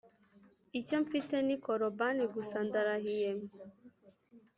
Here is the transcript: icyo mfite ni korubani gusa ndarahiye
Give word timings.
icyo 0.79 0.97
mfite 1.03 1.35
ni 1.45 1.55
korubani 1.63 2.23
gusa 2.35 2.57
ndarahiye 2.67 3.29